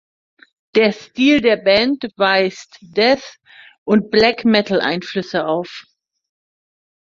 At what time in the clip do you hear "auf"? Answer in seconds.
5.45-5.85